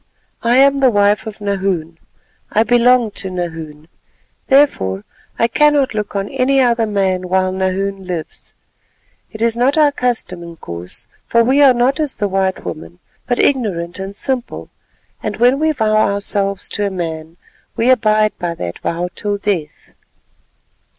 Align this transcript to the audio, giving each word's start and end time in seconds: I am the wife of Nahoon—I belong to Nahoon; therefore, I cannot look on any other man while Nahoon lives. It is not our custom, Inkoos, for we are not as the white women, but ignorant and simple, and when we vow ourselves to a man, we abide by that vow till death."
I 0.41 0.57
am 0.57 0.79
the 0.79 0.89
wife 0.89 1.27
of 1.27 1.39
Nahoon—I 1.41 2.63
belong 2.63 3.11
to 3.11 3.29
Nahoon; 3.29 3.87
therefore, 4.47 5.03
I 5.37 5.47
cannot 5.47 5.93
look 5.93 6.15
on 6.15 6.27
any 6.29 6.59
other 6.59 6.87
man 6.87 7.29
while 7.29 7.51
Nahoon 7.51 8.07
lives. 8.07 8.55
It 9.31 9.43
is 9.43 9.55
not 9.55 9.77
our 9.77 9.91
custom, 9.91 10.41
Inkoos, 10.41 11.05
for 11.27 11.43
we 11.43 11.61
are 11.61 11.75
not 11.75 11.99
as 11.99 12.15
the 12.15 12.27
white 12.27 12.65
women, 12.65 12.97
but 13.27 13.37
ignorant 13.37 13.99
and 13.99 14.15
simple, 14.15 14.71
and 15.21 15.37
when 15.37 15.59
we 15.59 15.71
vow 15.71 15.95
ourselves 15.95 16.67
to 16.69 16.87
a 16.87 16.89
man, 16.89 17.37
we 17.75 17.91
abide 17.91 18.35
by 18.39 18.55
that 18.55 18.79
vow 18.79 19.07
till 19.13 19.37
death." 19.37 19.93